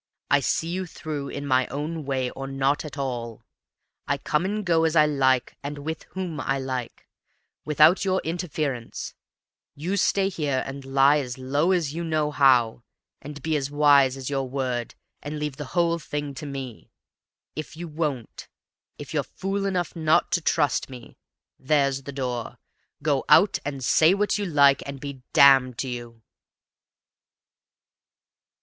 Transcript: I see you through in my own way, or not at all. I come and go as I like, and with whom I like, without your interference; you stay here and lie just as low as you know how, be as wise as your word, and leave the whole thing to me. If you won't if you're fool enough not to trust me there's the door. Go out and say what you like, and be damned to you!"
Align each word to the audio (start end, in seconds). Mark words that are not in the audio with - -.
I 0.31 0.39
see 0.39 0.69
you 0.69 0.87
through 0.87 1.27
in 1.29 1.45
my 1.45 1.67
own 1.67 2.05
way, 2.05 2.31
or 2.31 2.47
not 2.47 2.83
at 2.83 2.97
all. 2.97 3.43
I 4.07 4.17
come 4.17 4.45
and 4.45 4.65
go 4.65 4.83
as 4.83 4.95
I 4.95 5.05
like, 5.05 5.55
and 5.61 5.77
with 5.77 6.05
whom 6.15 6.39
I 6.39 6.57
like, 6.57 7.05
without 7.65 8.03
your 8.03 8.19
interference; 8.23 9.13
you 9.75 9.97
stay 9.97 10.27
here 10.29 10.63
and 10.65 10.83
lie 10.83 11.21
just 11.21 11.37
as 11.37 11.43
low 11.43 11.71
as 11.71 11.93
you 11.93 12.03
know 12.03 12.31
how, 12.31 12.81
be 13.43 13.55
as 13.55 13.69
wise 13.69 14.17
as 14.17 14.27
your 14.27 14.49
word, 14.49 14.95
and 15.21 15.37
leave 15.37 15.57
the 15.57 15.65
whole 15.77 15.99
thing 15.99 16.33
to 16.33 16.47
me. 16.47 16.89
If 17.55 17.77
you 17.77 17.87
won't 17.87 18.47
if 18.97 19.13
you're 19.13 19.21
fool 19.21 19.67
enough 19.67 19.95
not 19.95 20.31
to 20.31 20.41
trust 20.41 20.89
me 20.89 21.15
there's 21.59 22.01
the 22.01 22.11
door. 22.11 22.57
Go 23.03 23.23
out 23.29 23.59
and 23.63 23.83
say 23.83 24.15
what 24.15 24.39
you 24.39 24.47
like, 24.47 24.81
and 24.87 24.99
be 24.99 25.21
damned 25.31 25.77
to 25.77 25.87
you!" 25.87 26.23